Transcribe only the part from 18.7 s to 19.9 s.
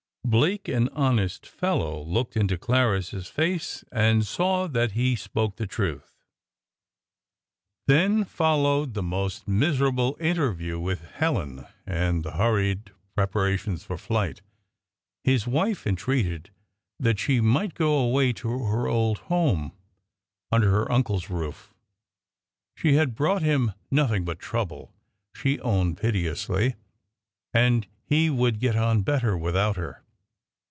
old home,